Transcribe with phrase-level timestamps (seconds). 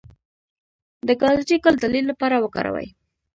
[1.07, 2.87] د ګازرې ګل د لید لپاره وکاروئ